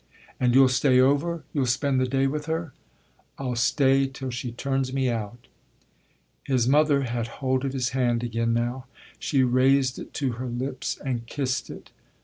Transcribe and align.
"And 0.39 0.55
you'll 0.55 0.67
stay 0.67 0.99
over 0.99 1.43
you'll 1.53 1.67
spend 1.67 2.01
the 2.01 2.07
day 2.07 2.25
with 2.25 2.47
her?" 2.47 2.73
"I'll 3.37 3.55
stay 3.55 4.07
till 4.07 4.31
she 4.31 4.51
turns 4.51 4.91
me 4.91 5.11
out!" 5.11 5.45
His 6.43 6.67
mother 6.67 7.03
had 7.03 7.27
hold 7.37 7.63
of 7.65 7.73
his 7.73 7.89
hand 7.89 8.23
again 8.23 8.51
now: 8.51 8.87
she 9.19 9.43
raised 9.43 9.99
it 9.99 10.11
to 10.15 10.31
her 10.41 10.47
lips 10.47 10.97
and 11.05 11.27
kissed 11.27 11.69
it. 11.69 11.91